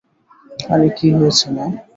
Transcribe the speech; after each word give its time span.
আরে 0.73 0.87
কি 0.97 1.07
হয়েছে, 1.17 1.45
মা? 1.55 1.65